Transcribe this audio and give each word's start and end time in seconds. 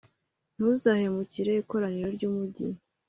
ntuzahemukire 0.55 1.51
ikoraniro 1.61 2.09
ry'umugi 2.15 2.65